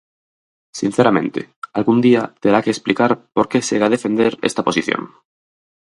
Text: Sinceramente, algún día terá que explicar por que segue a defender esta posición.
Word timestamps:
Sinceramente, 0.79 1.41
algún 1.77 1.97
día 2.07 2.23
terá 2.41 2.59
que 2.63 2.73
explicar 2.75 3.11
por 3.35 3.45
que 3.49 3.65
segue 3.67 3.85
a 3.87 3.93
defender 3.95 4.31
esta 4.49 4.65
posición. 4.67 5.01